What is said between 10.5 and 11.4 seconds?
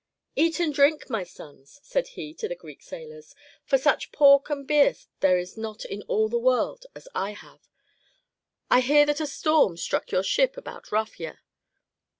about Rafia?